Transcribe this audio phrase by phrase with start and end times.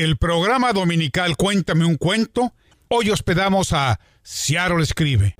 [0.00, 2.54] el programa dominical Cuéntame un cuento,
[2.88, 5.34] hoy hospedamos a Ciaro Escribe.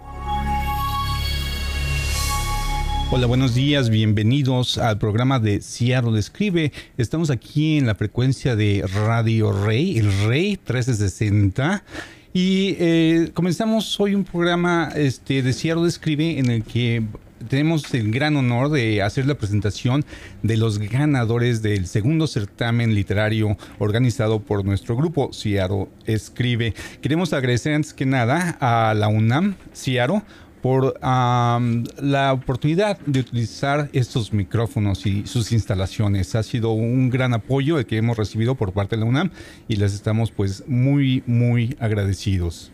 [3.11, 6.73] Hola, buenos días, bienvenidos al programa de Ciaro Escribe.
[6.99, 11.83] Estamos aquí en la frecuencia de Radio Rey, el Rey 1360.
[12.35, 17.03] Y eh, comenzamos hoy un programa este, de Ciaro Escribe en el que
[17.49, 20.05] tenemos el gran honor de hacer la presentación
[20.43, 26.75] de los ganadores del segundo certamen literario organizado por nuestro grupo Ciaro Escribe.
[27.01, 30.23] Queremos agradecer antes que nada a la UNAM Ciaro
[30.63, 36.35] por la oportunidad de utilizar estos micrófonos y sus instalaciones.
[36.35, 39.31] Ha sido un gran apoyo el que hemos recibido por parte de la UNAM
[39.69, 42.71] y les estamos pues muy, muy agradecidos.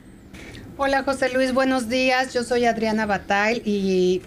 [0.78, 2.34] Hola José Luis, buenos días.
[2.34, 4.20] Yo soy Adriana Batail y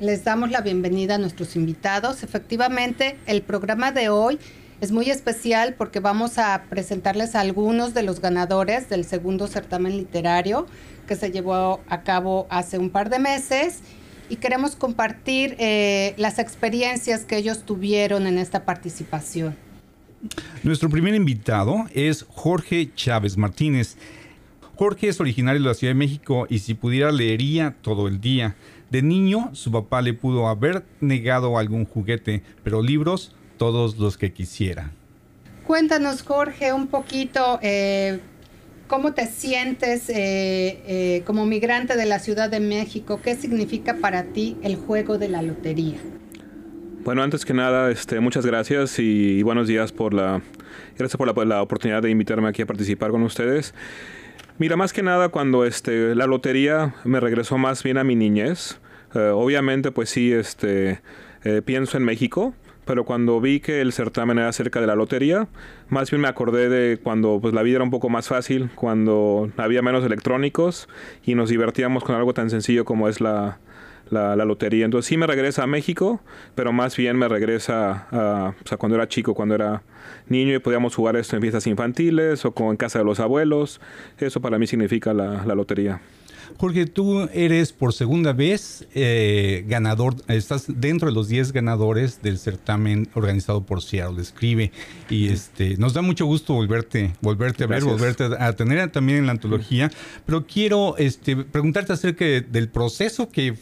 [0.00, 2.22] les damos la bienvenida a nuestros invitados.
[2.22, 4.38] Efectivamente, el programa de hoy
[4.80, 9.96] es muy especial porque vamos a presentarles a algunos de los ganadores del segundo certamen
[9.96, 10.66] literario
[11.08, 13.80] que se llevó a cabo hace un par de meses
[14.28, 19.56] y queremos compartir eh, las experiencias que ellos tuvieron en esta participación.
[20.62, 23.96] Nuestro primer invitado es Jorge Chávez Martínez.
[24.76, 28.54] Jorge es originario de la Ciudad de México y si pudiera leería todo el día.
[28.90, 34.32] De niño, su papá le pudo haber negado algún juguete, pero libros, todos los que
[34.32, 34.92] quisiera.
[35.66, 38.20] Cuéntanos, Jorge, un poquito eh,
[38.86, 43.20] cómo te sientes eh, eh, como migrante de la Ciudad de México.
[43.22, 45.98] ¿Qué significa para ti el juego de la lotería?
[47.04, 50.42] Bueno, antes que nada, este, muchas gracias y, buenos días por la,
[50.96, 53.72] gracias por la, oportunidad de invitarme aquí a participar con ustedes.
[54.58, 58.80] Mira, más que nada cuando este, la lotería me regresó más bien a mi niñez.
[59.14, 61.00] Eh, obviamente, pues sí, este,
[61.44, 62.54] eh, pienso en México,
[62.84, 65.46] pero cuando vi que el certamen era cerca de la lotería,
[65.88, 69.48] más bien me acordé de cuando pues, la vida era un poco más fácil, cuando
[69.56, 70.88] había menos electrónicos
[71.24, 73.60] y nos divertíamos con algo tan sencillo como es la,
[74.10, 74.84] la, lotería.
[74.84, 76.20] Entonces sí me regresa a México,
[76.54, 79.82] pero más bien me regresa a, cuando era chico, cuando era
[80.28, 83.80] niño y podíamos jugar esto en fiestas infantiles o con, en casa de los abuelos.
[84.18, 86.00] Eso para mí significa la, lotería.
[86.56, 92.38] Jorge, tú eres por segunda vez eh, ganador, estás dentro de los 10 ganadores del
[92.38, 94.72] certamen organizado por Seattle Escribe
[95.10, 99.26] y este nos da mucho gusto volverte, volverte a ver, volverte a, tener también en
[99.26, 99.90] la antología,
[100.24, 103.54] pero quiero este, preguntarte acerca del proceso que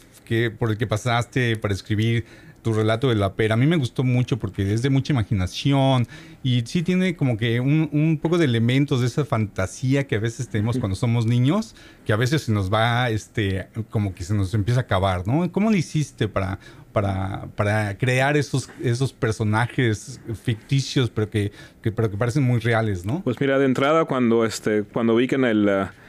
[0.59, 2.25] por el que pasaste para escribir
[2.67, 3.55] tu relato de la pera.
[3.55, 6.09] A mí me gustó mucho porque es de mucha imaginación
[6.43, 10.49] y sí tiene como que un, poco de elementos de esa fantasía que a veces
[10.49, 14.53] tenemos cuando somos niños, que a veces se nos va, este, como que se nos
[14.53, 15.53] empieza a acabar, ¿no?
[15.53, 16.59] ¿Cómo lo hiciste para,
[16.93, 23.23] para, para crear esos, esos personajes ficticios, pero que, pero que parecen muy reales, ¿no?
[23.23, 25.69] Pues mira, de entrada cuando, este, cuando vi que en el...
[25.69, 26.06] Uh,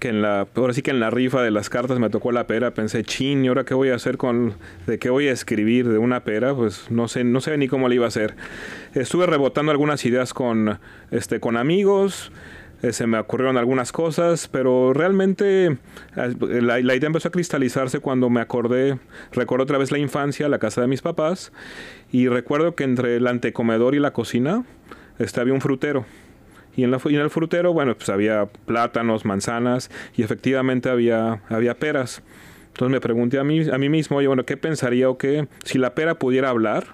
[0.00, 2.48] que en la, ahora sí que en la rifa de las cartas me tocó la
[2.48, 4.54] pera, pensé, chin, ¿y ahora qué voy a hacer con,
[4.86, 6.54] de qué voy a escribir de una pera?
[6.54, 8.34] Pues no sé, no sé ni cómo le iba a hacer.
[8.94, 10.80] Estuve rebotando algunas ideas con,
[11.12, 12.32] este, con amigos,
[12.82, 18.30] eh, se me ocurrieron algunas cosas, pero realmente eh, la, idea empezó a cristalizarse cuando
[18.30, 18.98] me acordé,
[19.32, 21.52] recuerdo otra vez la infancia, la casa de mis papás,
[22.10, 24.64] y recuerdo que entre el antecomedor y la cocina
[25.18, 26.06] este, había un frutero.
[26.76, 31.74] Y en, la, en el frutero, bueno, pues había plátanos, manzanas y efectivamente había, había
[31.74, 32.22] peras.
[32.68, 35.48] Entonces me pregunté a mí, a mí mismo, oye, bueno, ¿qué pensaría o qué?
[35.64, 36.86] Si la pera pudiera hablar,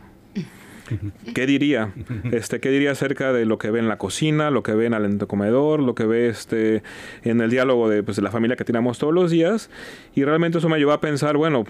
[1.34, 1.92] ¿qué diría?
[2.32, 4.94] Este, ¿Qué diría acerca de lo que ve en la cocina, lo que ve en
[4.94, 6.82] el entrecomedor, lo que ve este,
[7.22, 9.70] en el diálogo de, pues, de la familia que tenemos todos los días?
[10.15, 11.65] Y realmente eso me llevó a pensar, bueno,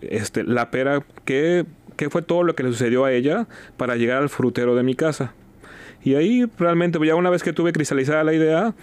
[0.00, 1.64] este, la pera, ¿qué,
[1.96, 3.46] ¿qué fue todo lo que le sucedió a ella
[3.76, 5.32] para llegar al frutero de mi casa?
[6.04, 8.74] Y ahí realmente, ya una vez que tuve cristalizada la idea,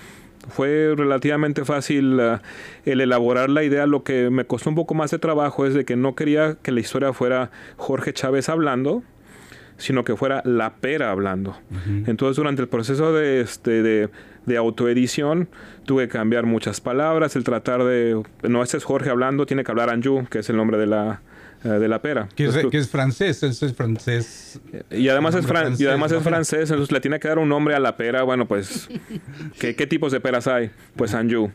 [0.47, 2.37] fue relativamente fácil eh,
[2.85, 3.85] el elaborar la idea.
[3.85, 6.71] Lo que me costó un poco más de trabajo es de que no quería que
[6.71, 9.03] la historia fuera Jorge Chávez hablando,
[9.77, 11.57] sino que fuera la pera hablando.
[12.05, 14.09] Entonces, durante el proceso de, este, de,
[14.45, 15.47] de, autoedición,
[15.85, 19.71] tuve que cambiar muchas palabras, el tratar de, no, este es Jorge hablando, tiene que
[19.71, 21.21] hablar Anju, que es el nombre de la,
[21.63, 22.29] de la pera.
[22.35, 24.61] Que es, francés, es francés.
[24.91, 27.75] Y además es, francés, y además es francés, entonces le tiene que dar un nombre
[27.75, 28.23] a la pera.
[28.23, 28.89] Bueno, pues,
[29.59, 30.71] ¿qué, tipos de peras hay?
[30.95, 31.51] Pues Anjou.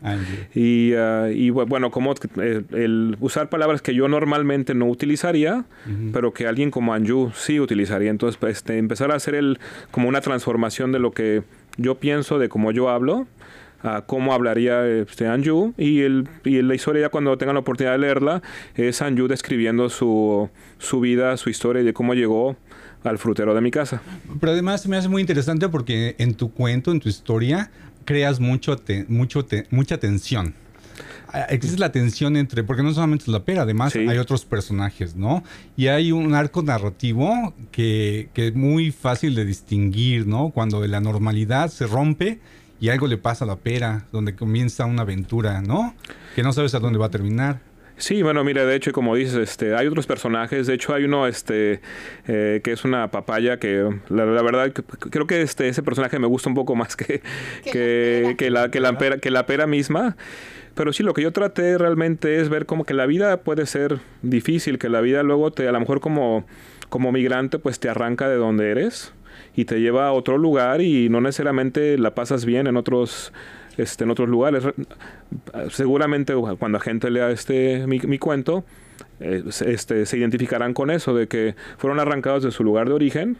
[0.53, 5.65] Y, uh, y, bueno, como eh, el usar palabras que yo normalmente no utilizaría,
[6.13, 8.11] pero que alguien como Anjou sí utilizaría.
[8.11, 9.59] Entonces, pues, este, empezar a hacer el,
[9.91, 11.43] como una transformación de lo que
[11.77, 13.27] yo pienso, de cómo yo hablo
[14.05, 17.99] cómo hablaría este, Anju y, el, y la historia ya cuando tengan la oportunidad de
[17.99, 18.41] leerla
[18.75, 20.49] es Anju describiendo su,
[20.79, 22.55] su vida, su historia y de cómo llegó
[23.03, 24.01] al frutero de mi casa.
[24.39, 27.69] Pero además me hace muy interesante porque en tu cuento, en tu historia,
[28.03, 28.75] creas mucho,
[29.07, 30.55] mucho mucha tensión.
[31.49, 35.43] Existe la tensión entre, porque no solamente es la pera, además hay otros personajes, ¿no?
[35.75, 40.51] Y hay un arco narrativo que, que, es muy fácil de distinguir, ¿no?
[40.51, 42.39] Cuando la normalidad se rompe
[42.79, 45.95] y algo le pasa a la pera, donde comienza una aventura, ¿no?
[46.35, 47.59] Que no sabes a dónde va a terminar.
[47.97, 50.67] Sí, bueno, mira, de hecho, como dices, este, hay otros personajes.
[50.67, 51.79] De hecho, hay uno, este,
[52.27, 56.49] eh, que es una papaya que, la, verdad, creo que este, ese personaje me gusta
[56.49, 57.21] un poco más que,
[57.63, 60.17] que, que, la, que, la, pera, que la pera misma.
[60.73, 63.99] Pero sí, lo que yo traté realmente es ver como que la vida puede ser
[64.21, 66.45] difícil, que la vida luego te, a lo mejor como,
[66.89, 69.13] como migrante, pues te arranca de donde eres
[69.55, 73.31] y te lleva a otro lugar y no necesariamente la pasas bien en otros
[73.77, 74.63] este, en otros lugares.
[75.69, 78.63] Seguramente cuando la gente lea este mi, cuento,
[79.19, 83.37] eh, este, se identificarán con eso, de que fueron arrancados de su lugar de origen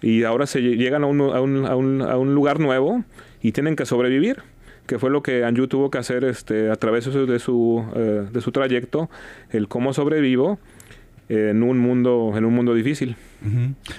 [0.00, 3.04] y ahora se llegan a un, a un, a un, a un lugar nuevo
[3.40, 4.42] y tienen que sobrevivir
[4.86, 7.84] que fue lo que Anju tuvo que hacer este, a través de su, de su,
[7.94, 9.10] eh, de su trayecto,
[9.50, 10.58] el cómo sobrevivo
[11.32, 13.16] en un mundo, en un mundo difícil.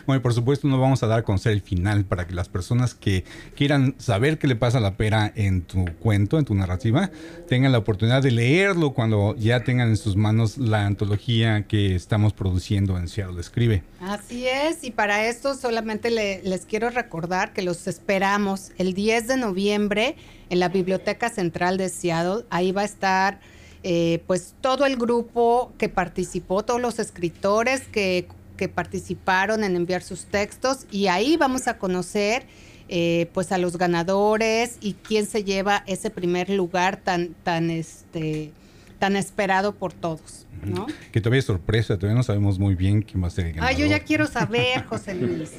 [0.07, 2.93] Bueno, por supuesto no vamos a dar a conocer el final para que las personas
[2.93, 3.25] que
[3.55, 7.11] quieran saber qué le pasa a la pera en tu cuento, en tu narrativa,
[7.49, 12.31] tengan la oportunidad de leerlo cuando ya tengan en sus manos la antología que estamos
[12.31, 13.83] produciendo en Seattle Escribe.
[13.99, 19.37] Así es, y para esto solamente les quiero recordar que los esperamos el 10 de
[19.37, 20.15] noviembre
[20.49, 22.45] en la Biblioteca Central de Seattle.
[22.49, 23.41] Ahí va a estar
[23.83, 28.27] eh, pues todo el grupo que participó, todos los escritores que,
[28.73, 32.45] participaron en enviar sus textos y ahí vamos a conocer
[32.87, 38.53] eh, pues a los ganadores y quién se lleva ese primer lugar tan, tan, este,
[39.03, 40.47] tan esperado por todos.
[41.11, 43.75] Que todavía es sorpresa, todavía no sabemos muy bien quién va a ser el ganador.
[43.75, 45.51] Ah, yo ya quiero saber, José Luis.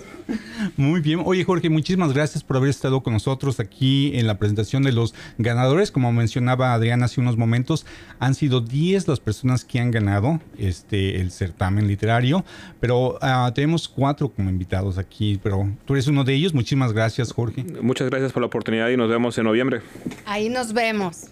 [0.78, 1.20] muy bien.
[1.22, 5.14] Oye, Jorge, muchísimas gracias por haber estado con nosotros aquí en la presentación de los
[5.36, 5.90] ganadores.
[5.90, 7.84] Como mencionaba Adriana hace unos momentos,
[8.18, 12.46] han sido 10 las personas que han ganado este el certamen literario,
[12.80, 16.54] pero ah, tenemos cuatro como invitados aquí, pero tú eres uno de ellos.
[16.54, 17.62] Muchísimas gracias, Jorge.
[17.82, 19.82] Muchas gracias por la oportunidad y nos vemos en noviembre.
[20.24, 21.26] Ahí nos vemos.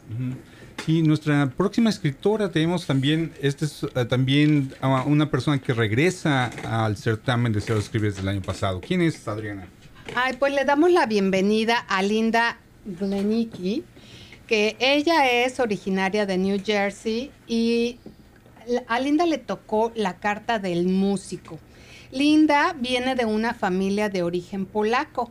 [0.87, 6.46] Y nuestra próxima escritora tenemos también, este es eh, también uh, una persona que regresa
[6.64, 8.81] al certamen de Cero Escribes del año pasado.
[8.81, 9.69] ¿Quién es Adriana?
[10.17, 13.84] Ay, pues le damos la bienvenida a Linda Glenicki,
[14.49, 17.99] que ella es originaria de New Jersey y
[18.88, 21.61] a Linda le tocó la carta del músico.
[22.11, 25.31] Linda viene de una familia de origen polaco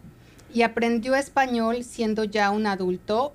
[0.53, 3.33] y aprendió español siendo ya un adulto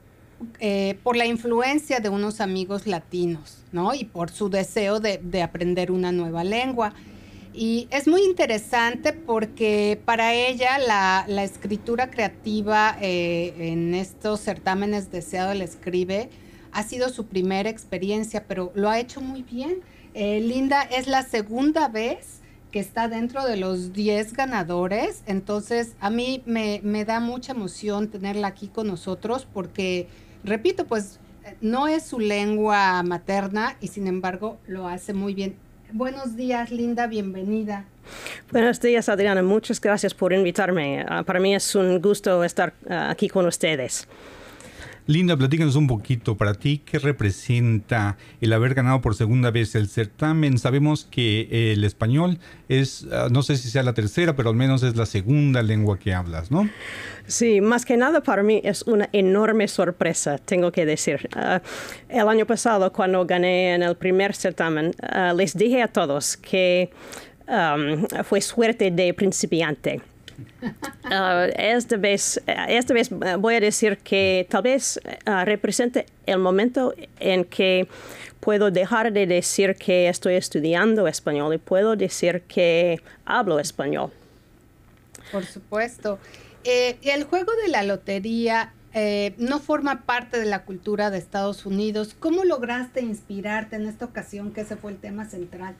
[0.61, 3.95] eh, por la influencia de unos amigos latinos, ¿no?
[3.95, 6.95] Y por su deseo de, aprender una nueva lengua.
[7.55, 15.55] Y es muy interesante porque para ella la, escritura creativa eh, en estos certámenes deseado
[15.55, 16.29] le escribe
[16.77, 19.81] ha sido su primera experiencia, pero lo ha hecho muy bien.
[20.13, 22.41] Eh, Linda es la segunda vez
[22.71, 28.09] que está dentro de los 10 ganadores, entonces a mí me, me da mucha emoción
[28.09, 30.07] tenerla aquí con nosotros porque
[30.47, 31.19] repito, pues
[31.61, 35.57] no es su lengua materna y sin embargo lo hace muy bien.
[35.93, 37.85] Buenos días, Linda, bienvenida.
[38.51, 39.43] Buenos días, Adriana.
[39.43, 41.05] Muchas gracias por invitarme.
[41.09, 44.09] Ah, para mí es un gusto estar ah, aquí con ustedes.
[45.09, 49.87] Linda, platícanos un poquito para ti qué representa el haber ganado por segunda vez el
[49.89, 50.59] certamen.
[50.59, 54.83] Sabemos que el español es, ah, no sé si sea la tercera, pero al menos
[54.83, 56.69] es la segunda lengua que hablas, ¿no?
[57.29, 61.29] Sí, más que nada para mí es una enorme sorpresa, tengo que decir.
[61.37, 61.63] Ah,
[62.09, 66.91] el año pasado, cuando gané en el primer certamen, ah, les dije a todos que
[68.25, 70.01] fue suerte de principiante
[71.05, 76.95] Uh, esta, vez, esta vez voy a decir que tal vez uh, represente el momento
[77.21, 77.89] en que
[78.41, 84.11] puedo dejar de decir que estoy estudiando español y puedo decir que hablo español.
[85.33, 86.19] Por supuesto.
[86.65, 91.67] Eh, el juego de la lotería eh, no forma parte de la cultura de Estados
[91.67, 92.17] Unidos.
[92.19, 95.75] ¿Cómo lograste inspirarte en esta ocasión que ese fue el tema central?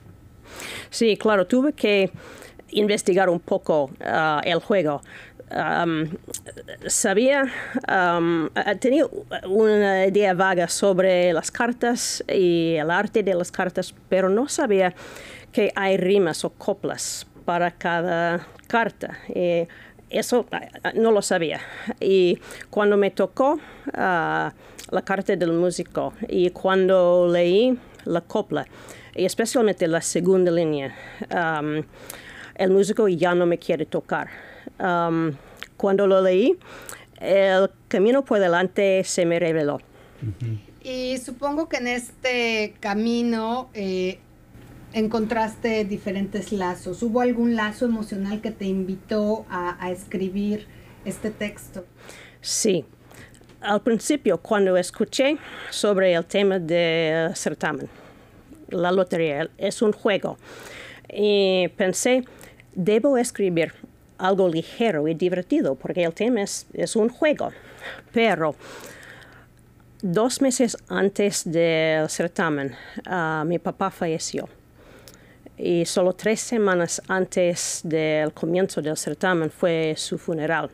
[0.89, 2.11] Sí, claro, tuve que
[2.71, 5.01] investigar un poco uh, el juego.
[5.49, 6.09] Um,
[6.87, 7.45] sabía,
[7.87, 9.05] um, tenía
[9.47, 14.93] una idea vaga sobre las cartas y el arte de las cartas, pero no sabía
[15.53, 19.19] que hay rimas o coplas para cada carta.
[20.09, 21.61] eso uh, no lo sabía.
[22.01, 23.59] Y cuando me tocó uh,
[23.93, 28.65] la carta del músico y cuando leí la copla,
[29.15, 30.93] y especialmente la segunda línea,
[31.31, 31.83] um,
[32.57, 34.27] el músico ya no me quiere tocar.
[34.79, 35.33] Um,
[35.77, 36.57] cuando lo leí,
[37.21, 39.79] el camino por delante se me reveló.
[40.83, 44.19] Y supongo que en este camino eh,
[44.93, 47.03] encontraste diferentes lazos.
[47.03, 50.67] ¿Hubo algún lazo emocional que te invitó a, a escribir
[51.05, 51.85] este texto?
[52.41, 52.85] Sí.
[53.61, 55.37] Al principio, cuando escuché
[55.69, 57.89] sobre el tema del certamen,
[58.69, 60.37] la lotería es un juego,
[61.09, 62.23] y pensé,
[62.77, 63.73] debo escribir
[64.17, 67.51] algo ligero y divertido, porque el tema es, es un juego.
[68.13, 68.55] Pero
[70.01, 72.75] dos meses antes del certamen,
[73.09, 74.47] uh, mi papá falleció.
[75.57, 80.69] Y solo tres semanas antes del comienzo del certamen fue su funeral.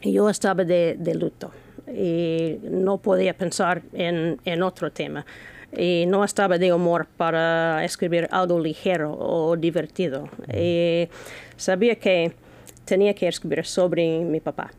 [0.00, 1.50] Y yo estaba de, de luto
[1.92, 5.24] y no podía pensar en, en, otro tema.
[5.76, 10.28] Y no estaba de humor para escribir algo ligero o divertido.
[11.56, 12.32] Sabía que
[12.84, 14.70] tenía que escribir sobre mi papá.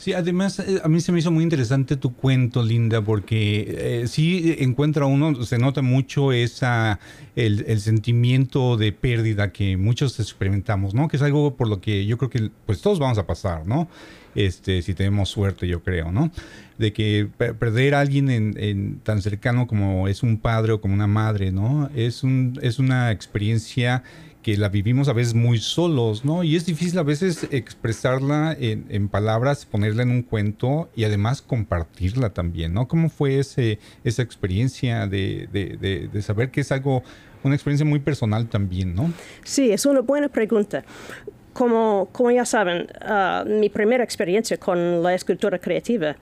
[0.00, 4.08] Sí, además eh, a mí se me hizo muy interesante tu cuento, Linda, porque eh,
[4.08, 6.98] sí encuentra uno, se nota mucho esa,
[7.36, 11.06] el, el, sentimiento de pérdida que muchos experimentamos, ¿no?
[11.06, 13.88] Que es algo por lo que yo creo que pues todos vamos a pasar, ¿no?
[14.34, 16.30] Este, si tenemos suerte, yo creo, ¿no?
[16.78, 20.94] De que perder a alguien en, en, tan cercano como es un padre o como
[20.94, 21.90] una madre, ¿no?
[21.94, 24.02] Es, un, es una experiencia
[24.42, 26.42] que la vivimos a veces muy solos, ¿no?
[26.42, 31.42] Y es difícil a veces expresarla en, en, palabras, ponerla en un cuento y además
[31.42, 32.88] compartirla también, ¿no?
[32.88, 37.02] ¿Cómo fue ese, esa experiencia de, de, de, de, saber que es algo,
[37.42, 39.12] una experiencia muy personal también, ¿no?
[39.44, 40.84] Sí, es una buena pregunta.
[41.52, 46.16] Como, como ya saben, uh, mi primera experiencia con la escritura creativa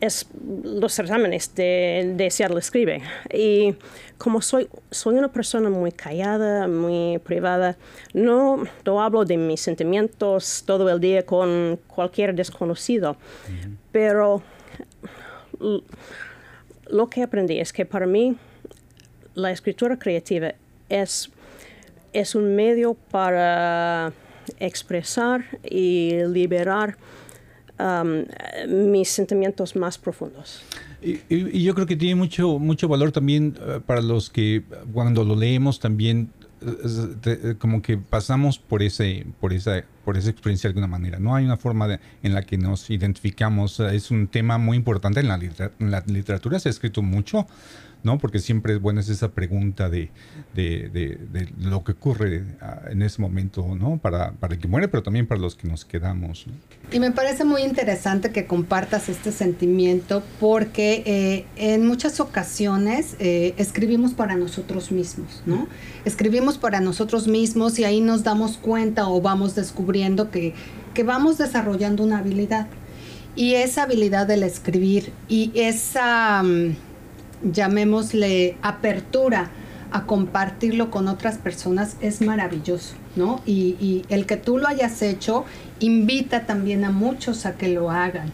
[0.00, 0.26] es
[0.62, 3.02] los certámenes de, de Seattle Escribe.
[3.32, 3.74] Y
[4.16, 7.76] como soy, soy una persona muy callada, muy privada,
[8.14, 13.12] no, no hablo de mis sentimientos todo el día con cualquier desconocido.
[13.12, 13.76] Uh -huh.
[13.92, 14.42] Pero
[16.88, 18.36] lo que aprendí es que para mí
[19.34, 20.54] la escritura creativa
[20.88, 21.30] es,
[22.12, 24.12] es un medio para
[24.58, 26.96] expresar y liberar
[27.78, 28.24] um,
[28.90, 30.62] mis sentimientos más profundos.
[31.02, 35.24] Y, y, yo creo que tiene mucho, mucho valor también uh, para los que cuando
[35.24, 36.30] lo leemos también
[37.22, 41.34] te, como que pasamos por ese por esa por esa experiencia de alguna manera no
[41.34, 45.28] hay una forma de, en la que nos identificamos es un tema muy importante en
[45.28, 47.46] la, en la literatura se ha escrito mucho
[48.02, 48.18] ¿no?
[48.18, 50.10] Porque siempre es buena esa pregunta de,
[50.54, 52.44] de, de, lo que ocurre
[52.90, 53.98] en ese momento, ¿no?
[53.98, 56.46] Para, para, el que muere, pero también para los que nos quedamos.
[56.92, 63.54] Y me parece muy interesante que compartas este sentimiento porque eh, en muchas ocasiones eh,
[63.56, 65.68] escribimos para nosotros mismos, ¿no?
[66.04, 70.54] Escribimos para nosotros mismos y ahí nos damos cuenta o vamos descubriendo que,
[70.94, 72.66] que vamos desarrollando una habilidad.
[73.36, 76.42] Y esa habilidad del escribir y esa...
[76.42, 76.74] Um,
[77.42, 79.50] llamémosle apertura
[79.92, 83.42] a compartirlo con otras personas es maravilloso, ¿no?
[83.44, 85.44] Y, y, el que tú lo hayas hecho
[85.80, 88.30] invita también a muchos a que lo hagan.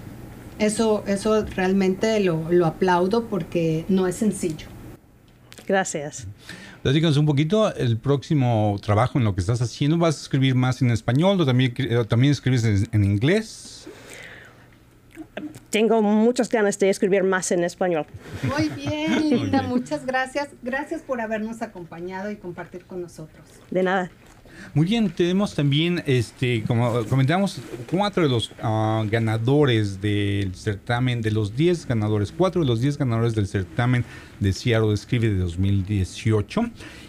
[0.58, 4.66] Eso, eso realmente lo, lo aplaudo porque no es sencillo.
[5.66, 6.26] Gracias.
[6.82, 9.98] Platícanos un poquito el próximo trabajo en lo que estás haciendo.
[9.98, 11.74] ¿Vas a escribir más en español o también,
[12.08, 13.75] también escribes en, en inglés?
[15.70, 18.06] Tengo muchas ganas de escribir más en español.
[18.42, 20.48] Muy bien, Linda, muchas gracias.
[20.62, 23.44] Gracias por habernos acompañado y compartir con nosotros.
[23.70, 24.10] De nada.
[24.74, 31.30] Muy bien, tenemos también, este, como comentamos, cuatro de los uh, ganadores del certamen, de
[31.30, 34.04] los diez ganadores, cuatro de los diez ganadores del certamen
[34.40, 36.62] de Seattle Escribe de 2018.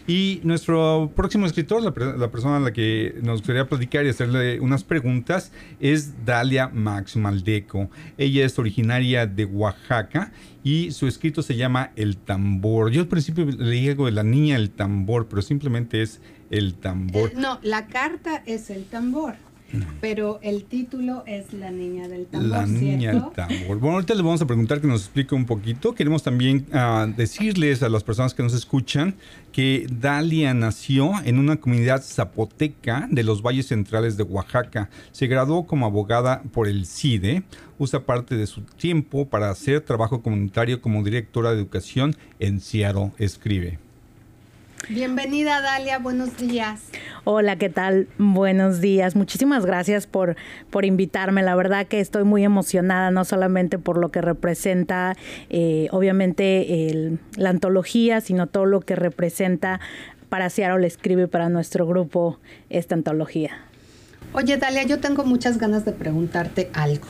[0.07, 4.61] Y nuestro próximo escritor, la, la, persona a la que nos gustaría platicar y hacerle
[4.61, 7.89] unas preguntas, es Dalia Max Maldeco.
[8.17, 10.31] Ella es originaria de Oaxaca
[10.63, 12.91] y su escrito se llama El tambor.
[12.91, 16.21] Yo al principio leí algo de la niña del tambor, pero simplemente es
[16.51, 17.33] el tambor.
[17.35, 19.35] No, la carta es el tambor.
[20.01, 22.49] Pero el título es La Niña del Tambor.
[22.49, 23.25] La Niña ¿cierto?
[23.25, 23.79] del Tambor.
[23.79, 25.93] Bueno, ahorita les vamos a preguntar que nos explique un poquito.
[25.93, 29.15] Queremos también uh, decirles a las personas que nos escuchan
[29.51, 34.89] que Dalia nació en una comunidad zapoteca de los valles centrales de Oaxaca.
[35.11, 37.43] Se graduó como abogada por el CIDE.
[37.79, 43.11] Usa parte de su tiempo para hacer trabajo comunitario como directora de educación en Seattle.
[43.17, 43.86] Escribe.
[44.89, 46.81] Bienvenida Dalia, buenos días.
[47.25, 48.07] Hola, ¿qué tal?
[48.17, 49.17] Buenos días.
[49.17, 50.37] Muchísimas gracias por,
[50.69, 51.43] por invitarme.
[51.43, 55.13] La verdad que estoy muy emocionada, no solamente por lo que representa,
[55.49, 59.81] eh, obviamente, el, la antología, sino todo lo que representa
[60.29, 63.57] para Seattle Escribe, para nuestro grupo, esta antología.
[64.31, 67.07] Oye, Dalia, yo tengo muchas ganas de preguntarte algo.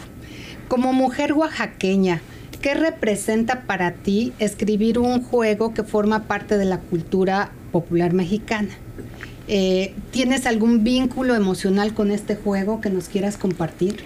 [0.68, 2.22] Como mujer oaxaqueña,
[2.62, 8.70] ¿qué representa para ti escribir un juego que forma parte de la cultura popular mexicana?
[9.50, 13.98] Eh, ¿Tienes algún vínculo emocional con este juego que nos quieras compartir?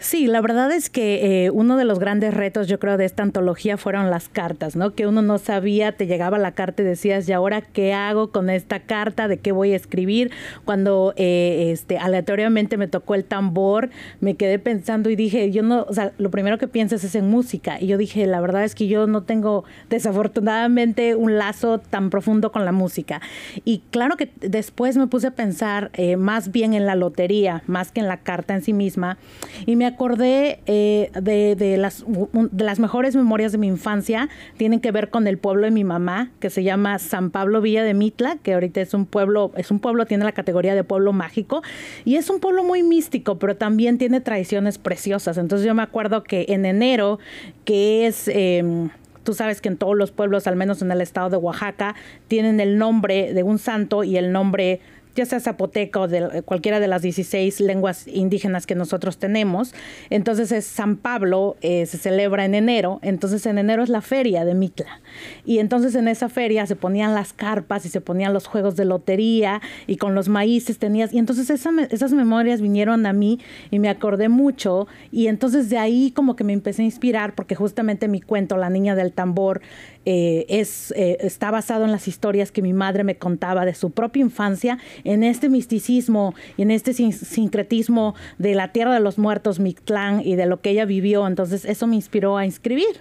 [0.00, 3.22] Sí, la verdad es que eh, uno de los grandes retos, yo creo, de esta
[3.22, 4.94] antología fueron las cartas, ¿no?
[4.94, 8.50] Que uno no sabía, te llegaba la carta y decías, ¿y ahora qué hago con
[8.50, 9.28] esta carta?
[9.28, 10.32] ¿De qué voy a escribir?
[10.64, 15.86] Cuando eh, este, aleatoriamente me tocó el tambor, me quedé pensando y dije, yo no,
[15.88, 17.80] o sea, lo primero que piensas es en música.
[17.80, 22.50] Y yo dije, la verdad es que yo no tengo, desafortunadamente, un lazo tan profundo
[22.50, 23.20] con la música.
[23.64, 27.62] Y claro que después después me puse a pensar eh, más bien en la lotería,
[27.66, 29.18] más que en la carta en sí misma,
[29.66, 34.90] y me acordé eh, de, las, de las mejores memorias de mi infancia, tienen que
[34.90, 38.38] ver con el pueblo de mi mamá, que se llama San Pablo Villa de Mitla,
[38.42, 41.62] que ahorita es un pueblo, es un pueblo, tiene la categoría de pueblo mágico,
[42.06, 45.36] y es un pueblo muy místico, pero también tiene tradiciones preciosas.
[45.36, 47.18] Entonces yo me acuerdo que en enero,
[47.66, 48.26] que es...
[48.28, 48.88] Em,
[49.24, 51.94] Tú sabes que en todos los pueblos, al menos en el estado de Oaxaca,
[52.28, 54.80] tienen el nombre de un santo y el nombre
[55.14, 59.74] ya sea zapoteca o de cualquiera de las 16 lenguas indígenas que nosotros tenemos.
[60.10, 64.44] Entonces es San Pablo, eh, se celebra en enero, entonces en enero es la feria
[64.44, 65.00] de Mitla.
[65.44, 68.84] Y entonces en esa feria se ponían las carpas y se ponían los juegos de
[68.84, 73.38] lotería y con los maíces tenías, y entonces esas memorias vinieron a mí
[73.70, 77.54] y me acordé mucho y entonces de ahí como que me empecé a inspirar porque
[77.54, 79.60] justamente mi cuento, La Niña del Tambor,
[80.04, 83.90] eh, es, eh, está basado en las historias que mi madre me contaba de su
[83.90, 89.60] propia infancia, en este misticismo y en este sincretismo de la tierra de los muertos,
[89.60, 91.26] Mictlán, y de lo que ella vivió.
[91.26, 93.00] Entonces eso me inspiró a inscribir.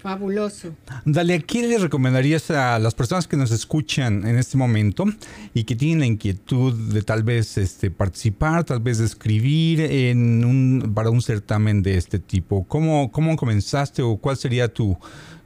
[0.00, 0.74] Fabuloso.
[1.04, 5.04] Dale, ¿qué le recomendarías a las personas que nos escuchan en este momento
[5.52, 10.92] y que tienen la inquietud de tal vez este, participar, tal vez escribir en un,
[10.94, 12.64] para un certamen de este tipo?
[12.66, 14.96] ¿Cómo, ¿Cómo comenzaste o cuál sería tu,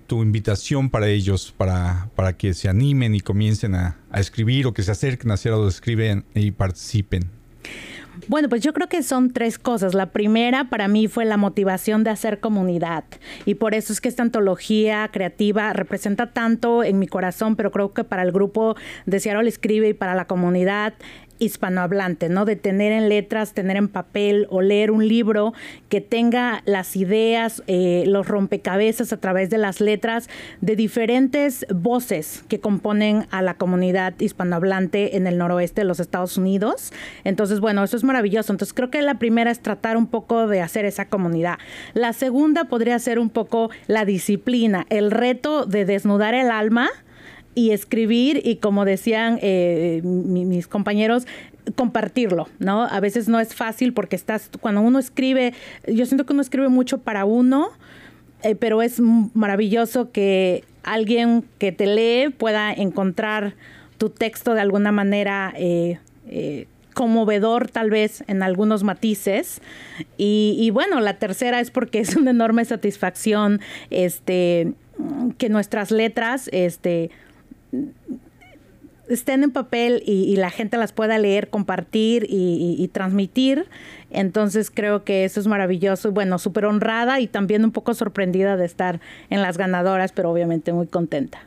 [0.06, 4.82] tu invitación para ellos, para, para que se animen y comiencen a, escribir o que
[4.82, 7.24] se acerquen a hacer lo escriben y participen?
[8.28, 9.92] Bueno, pues yo creo que son tres cosas.
[9.92, 13.04] La primera para mí fue la motivación de hacer comunidad
[13.44, 17.92] y por eso es que esta antología creativa representa tanto en mi corazón, pero creo
[17.92, 20.94] que para el grupo de Seattle Escribe y para la comunidad
[21.38, 22.44] hispanohablante, ¿no?
[22.44, 25.52] De tener en letras, tener en papel o leer un libro
[25.88, 30.28] que tenga las ideas, eh, los rompecabezas a través de las letras
[30.60, 36.36] de diferentes voces que componen a la comunidad hispanohablante en el noroeste de los Estados
[36.36, 36.92] Unidos.
[37.24, 38.52] Entonces, bueno, eso es maravilloso.
[38.52, 41.58] Entonces, creo que la primera es tratar un poco de hacer esa comunidad.
[41.94, 46.90] La segunda podría ser un poco la disciplina, el reto de desnudar el alma
[47.54, 51.26] y escribir y como decían eh, mis compañeros,
[51.76, 52.82] compartirlo, ¿no?
[52.84, 55.54] A veces no es fácil porque estás, cuando uno escribe,
[55.86, 57.70] yo siento que uno escribe mucho para uno,
[58.42, 63.54] eh, pero es maravilloso que alguien que te lee pueda encontrar
[63.96, 65.98] tu texto de alguna manera eh,
[66.94, 69.60] conmovedor tal vez en algunos matices.
[70.16, 74.72] Y, y, bueno, la tercera es porque es una enorme satisfacción este,
[75.38, 77.10] que nuestras letras este,
[79.08, 83.66] estén en papel y, la gente las pueda leer, compartir y, transmitir.
[84.10, 86.12] Entonces creo que eso es maravilloso.
[86.12, 90.72] Bueno, súper honrada y también un poco sorprendida de estar en las ganadoras, pero obviamente
[90.72, 91.40] muy contenta.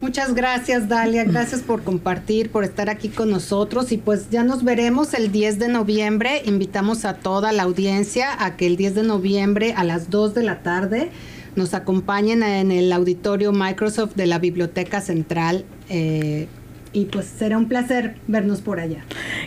[0.00, 1.22] Muchas gracias, Dalia.
[1.22, 3.92] Gracias por compartir, por estar aquí con nosotros.
[3.92, 6.42] Y pues ya nos veremos el 10 de noviembre.
[6.44, 10.42] Invitamos a toda la audiencia a que el 10 de noviembre a las 2 de
[10.42, 11.12] la tarde
[11.56, 15.64] nos acompañen en el auditorio Microsoft de la Biblioteca Central.
[15.88, 16.48] Eh,
[16.92, 19.04] y pues será un placer vernos por allá.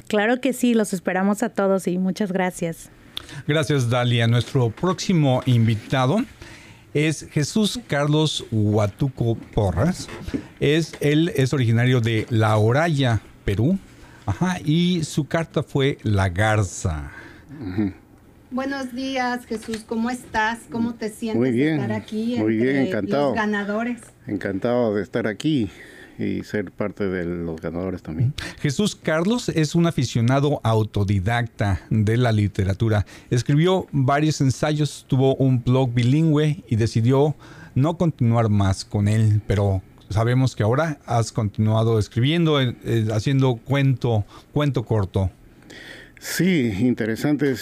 [0.08, 2.90] Claro que sí, los esperamos a todos y muchas gracias.
[3.48, 4.28] Gracias, Dalia.
[4.28, 6.18] Nuestro próximo invitado
[6.94, 10.08] es Jesús Carlos Huatuco Porras.
[10.60, 13.78] Es, él es originario de La Oraya, Perú.
[14.26, 17.12] Ajá, y su carta fue La Garza.
[18.56, 19.84] Buenos días, Jesús.
[19.86, 20.60] ¿Cómo estás?
[20.72, 23.26] ¿Cómo te sientes muy bien, de estar aquí muy bien, encantado.
[23.26, 24.00] los ganadores?
[24.28, 25.70] Encantado de estar aquí
[26.18, 28.34] y ser parte de los ganadores también.
[28.62, 33.06] Jesús Carlos es un aficionado autodidacta de la literatura.
[33.30, 37.36] Escribió varios ensayos, tuvo un blog bilingüe y decidió
[37.76, 43.58] no continuar más con él, pero sabemos que ahora has continuado escribiendo, eh, eh, haciendo
[43.58, 45.30] cuento, cuento corto.
[46.22, 47.54] Sí, interesante.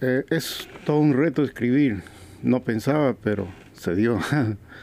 [0.00, 2.02] Es, eh, es todo un reto escribir.
[2.42, 4.18] No pensaba, pero se dio.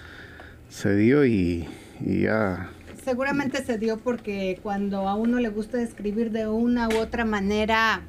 [0.69, 1.67] se dio y,
[1.99, 2.69] ya
[3.03, 8.01] seguramente se dio porque cuando a uno le gusta escribir de una u otra manera,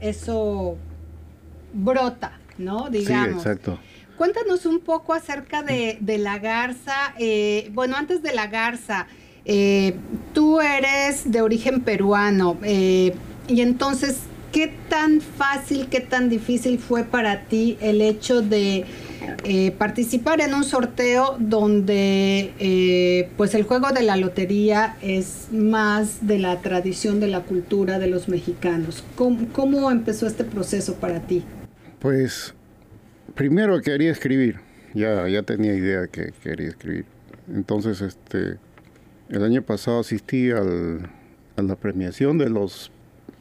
[0.00, 0.78] eso
[1.74, 2.88] brota, ¿no?
[2.88, 3.42] Digamos.
[3.42, 3.78] Sí, exacto.
[4.16, 7.14] Cuéntanos un poco acerca de, la garza.
[7.18, 9.08] Eh, bueno, antes de la garza,
[9.44, 9.94] eh,
[10.32, 13.14] tú eres de origen peruano eh,
[13.46, 14.20] y entonces,
[14.54, 18.86] ¿qué tan fácil, qué tan difícil fue para ti el hecho de
[19.78, 26.60] participar en un sorteo donde pues el juego de la lotería es más de la
[26.60, 29.04] tradición, de la cultura de los mexicanos?
[29.16, 31.44] cómo empezó este proceso para ti?
[31.98, 32.54] Pues
[33.34, 34.60] primero quería escribir,
[34.94, 37.06] ya, ya tenía idea que quería escribir.
[37.52, 38.58] Entonces, este,
[39.28, 40.62] el año pasado asistí a
[41.62, 42.92] la premiación de los,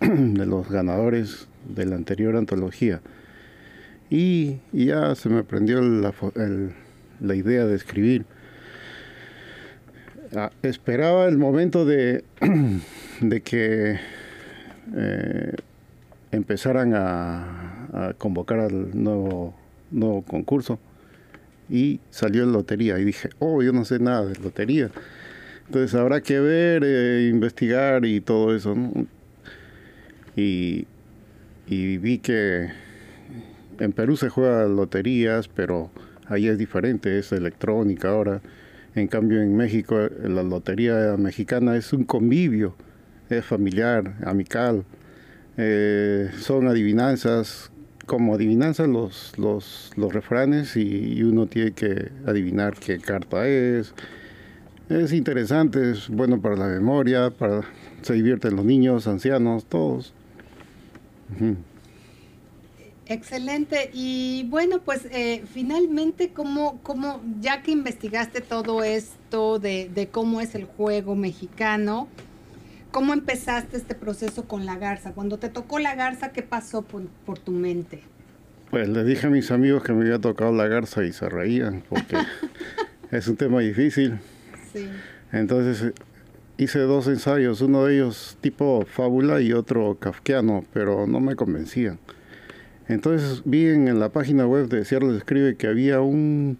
[0.33, 3.01] de los ganadores de la anterior antología.
[4.09, 6.13] Y, ya se me prendió la,
[7.19, 8.25] la idea de escribir.
[10.35, 12.23] Ah, esperaba el momento de,
[13.21, 13.99] de que
[14.95, 15.53] eh,
[16.31, 19.53] empezaran a, convocar al nuevo
[19.91, 20.79] nuevo concurso
[21.69, 24.89] y salió en lotería y dije, oh, yo no sé nada de lotería.
[25.67, 28.75] Entonces habrá que ver, eh, investigar y todo eso.
[30.35, 30.87] Y,
[31.67, 32.69] y vi que
[33.79, 35.91] en Perú se juega loterías, pero
[36.27, 38.41] ahí es diferente, es electrónica ahora.
[38.95, 42.75] En cambio en México la lotería mexicana es un convivio,
[43.29, 44.85] es familiar, amical.
[45.57, 47.71] Eh, son adivinanzas
[48.05, 53.93] como adivinanza los, los, los refranes y, uno tiene que adivinar qué carta es.
[54.89, 57.61] Es interesante, es bueno para la memoria, para
[58.01, 60.13] se divierten los niños, ancianos, todos.
[63.05, 63.89] Excelente.
[63.93, 70.41] Y bueno, pues eh, finalmente, ¿cómo, ¿cómo, ya que investigaste todo esto de, de, cómo
[70.41, 72.07] es el juego mexicano,
[72.93, 75.13] ¿Cómo empezaste este proceso con la garza?
[75.13, 78.03] Cuando te tocó la garza, ¿qué pasó por, tu mente?
[78.69, 81.83] Pues le dije a mis amigos que me había tocado la garza y se reían
[81.89, 82.17] porque
[83.11, 84.19] es un tema difícil.
[84.71, 84.87] Sí.
[85.31, 85.91] Entonces
[86.57, 91.99] hice dos ensayos, uno de ellos tipo fábula y otro kafkiano, pero no me convencían.
[92.87, 96.57] Entonces vi en, la página web de Cierro Escribe que había un,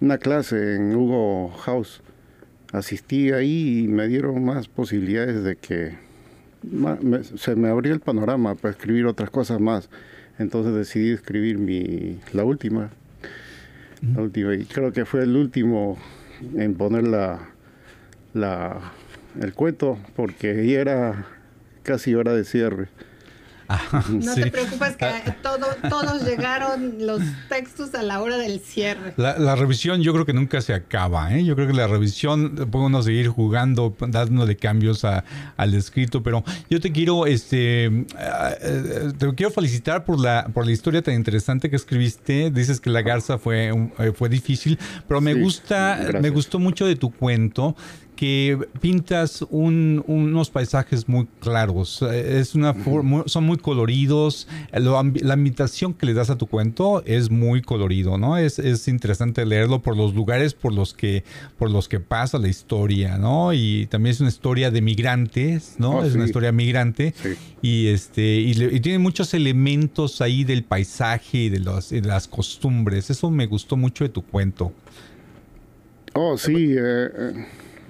[0.00, 2.02] una clase en Hugo House
[2.72, 5.94] asistí ahí y me dieron más posibilidades de que
[7.36, 9.88] se me abrió el panorama para escribir otras cosas más.
[10.38, 12.90] Entonces decidí escribir mi, la última.
[14.14, 14.54] La última.
[14.54, 15.96] Y creo que fue el último
[16.54, 17.48] en poner la,
[18.34, 18.92] la,
[19.40, 21.26] el cuento porque ya era
[21.82, 22.88] casi hora de cierre
[24.10, 25.36] no te preocupes que ah.
[25.42, 29.14] todos llegaron los textos a la hora del cierre.
[29.16, 31.44] La, revisión yo creo que nunca se acaba, ¿eh?
[31.44, 36.92] Yo creo que la revisión podemos seguir jugando, dándole cambios al escrito, pero yo te
[36.92, 42.50] quiero, este, eh, te quiero felicitar por la, por la historia tan interesante que escribiste.
[42.50, 46.96] Dices que la garza fue, eh, fue difícil, pero me gusta, me gustó mucho de
[46.96, 47.76] tu cuento
[48.16, 52.02] que pintas unos paisajes muy claros.
[52.02, 52.74] Es una
[53.26, 54.48] son muy coloridos.
[54.72, 55.00] la
[55.34, 58.36] ambientación que le das a tu cuento es muy colorido, ¿no?
[58.38, 61.24] Es, interesante leerlo por los lugares por los que
[61.58, 63.52] por los que pasa la historia, ¿no?
[63.52, 65.98] Y también es una historia de migrantes, ¿no?
[65.98, 67.14] Oh, es una historia migrante
[67.60, 73.10] y este y, tiene muchos elementos ahí del paisaje y de, los, de las costumbres.
[73.10, 74.72] Eso me gustó mucho de tu cuento.
[76.14, 76.54] Oh, sí.
[76.54, 77.46] Eh, eh,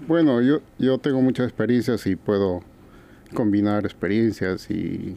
[0.07, 2.63] bueno, yo, yo tengo muchas experiencias y puedo
[3.35, 5.17] combinar experiencias y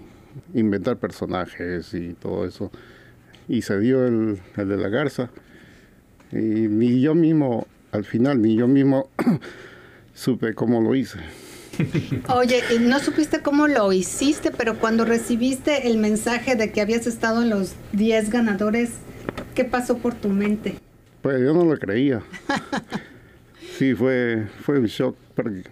[0.53, 2.71] inventar personajes y todo eso.
[3.47, 5.29] Y se dio el, el de la garza.
[6.31, 9.09] Y ni yo mismo, al final, ni yo mismo
[10.13, 11.19] supe cómo lo hice.
[12.35, 17.41] Oye, no supiste cómo lo hiciste, pero cuando recibiste el mensaje de que habías estado
[17.41, 18.91] en los 10 ganadores,
[19.55, 20.75] ¿qué pasó por tu mente?
[21.21, 22.21] Pues yo no lo creía.
[23.79, 25.15] Sí, fue, fue un shock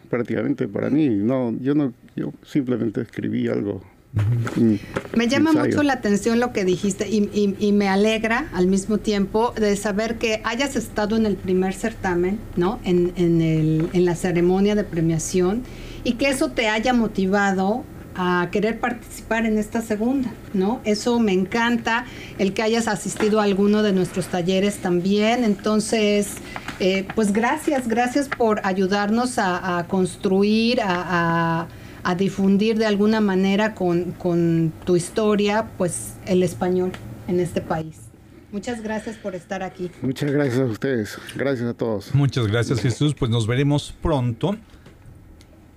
[0.10, 1.10] prácticamente para mí.
[1.10, 3.84] No, yo no, yo simplemente escribí algo.
[5.13, 9.76] Me llama mucho la atención lo que dijiste y, me alegra al mismo tiempo de
[9.76, 12.80] saber que hayas estado en el primer certamen, ¿no?
[12.86, 15.63] En, en, el, en la ceremonia de premiación
[16.06, 17.84] y que eso te haya motivado
[18.17, 20.82] a querer participar en esta segunda, ¿no?
[20.84, 22.06] Eso me encanta,
[22.39, 25.43] el que hayas asistido a alguno de nuestros talleres también.
[25.43, 26.34] Entonces,
[26.80, 31.67] eh, pues gracias, gracias por ayudarnos a, construir, a,
[32.17, 36.91] difundir de alguna manera con, con tu historia, pues el español
[37.27, 37.97] en este país.
[38.51, 39.91] Muchas gracias por estar aquí.
[40.01, 41.17] Muchas gracias a ustedes.
[41.36, 42.15] Gracias a todos.
[42.15, 43.13] Muchas gracias Jesús.
[43.13, 44.58] Pues nos veremos pronto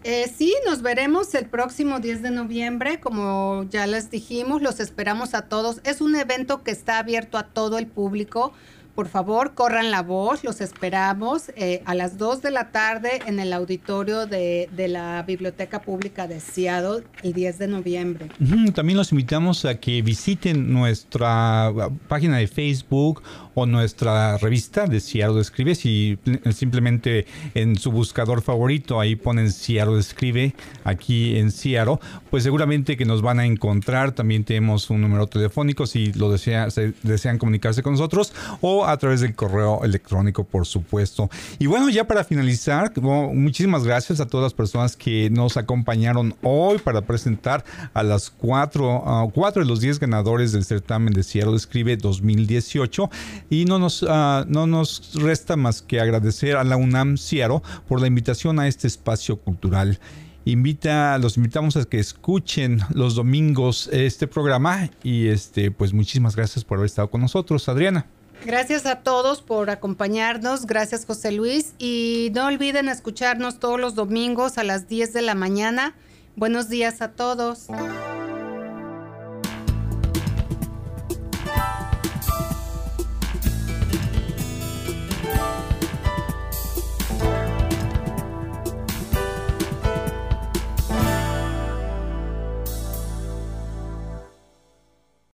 [0.03, 5.35] Eh, sí, nos veremos el próximo 10 de noviembre, como ya les dijimos, los esperamos
[5.35, 5.81] a todos.
[5.85, 8.55] Es un evento que está abierto a todo el público.
[8.95, 13.39] Por favor, corran la voz, los esperamos eh, a las 2 de la tarde en
[13.39, 18.29] el auditorio de, la Biblioteca Pública de Seattle el 10 de noviembre.
[18.75, 21.73] También los invitamos a que visiten nuestra
[22.09, 23.23] página de Facebook
[23.55, 25.75] o nuestra revista de Seattle Escribe.
[25.75, 26.19] Si
[26.53, 31.99] simplemente en su buscador favorito ahí ponen Seattle Escribe aquí en Seattle,
[32.31, 34.13] pues seguramente que nos van a encontrar.
[34.13, 36.71] También tenemos un número telefónico si lo desean,
[37.03, 41.31] desean comunicarse con nosotros o a través del correo electrónico, por supuesto.
[41.59, 46.79] Y bueno, ya para finalizar, muchísimas gracias a todas las personas que nos acompañaron hoy
[46.79, 47.65] para presentar
[47.95, 53.11] a las cuatro, cuatro de los diez ganadores del certamen de Seattle Escribe 2018.
[53.51, 58.01] Y no nos, ah, no nos resta más que agradecer a la UNAM Ciaro por
[58.01, 59.99] la invitación a este espacio cultural.
[60.45, 66.65] Invita, los invitamos a que escuchen los domingos este programa y este, pues muchísimas gracias
[66.65, 68.07] por haber estado con nosotros, Adriana.
[68.45, 74.57] Gracias a todos por acompañarnos, gracias José Luis y no olviden escucharnos todos los domingos
[74.57, 75.95] a las 10 de la mañana.
[76.37, 77.67] Buenos días a todos.